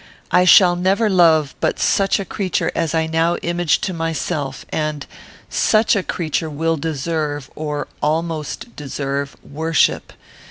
[0.31, 5.05] I shall never love but such a creature as I now image to myself, and
[5.47, 10.11] such a creature will deserve, or almost deserve, worship.